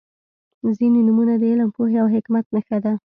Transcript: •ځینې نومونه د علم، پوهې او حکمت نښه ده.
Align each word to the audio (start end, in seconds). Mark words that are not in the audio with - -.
•ځینې 0.77 0.99
نومونه 1.07 1.33
د 1.37 1.43
علم، 1.51 1.69
پوهې 1.75 1.97
او 2.03 2.07
حکمت 2.15 2.45
نښه 2.55 2.77
ده. 2.85 2.93